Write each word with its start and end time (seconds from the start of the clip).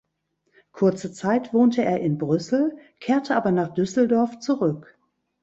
Kurze 0.71 1.11
Zeit 1.13 1.53
wohnte 1.53 1.85
er 1.85 1.99
in 1.99 2.17
Brüssel, 2.17 2.75
kehrte 2.99 3.35
aber 3.35 3.51
nach 3.51 3.71
Düsseldorf 3.75 4.39
zurück. 4.39 4.97